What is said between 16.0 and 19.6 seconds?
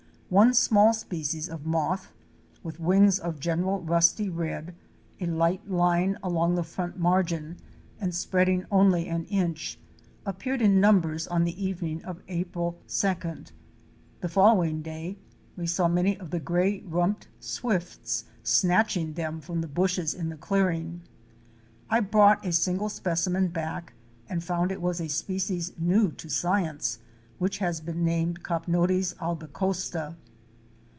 of the Gray rumped Swifts snatching them from